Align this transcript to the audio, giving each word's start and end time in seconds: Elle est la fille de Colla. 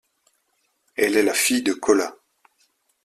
Elle 0.95 1.15
est 1.15 1.21
la 1.21 1.35
fille 1.35 1.61
de 1.61 1.73
Colla. 1.73 2.15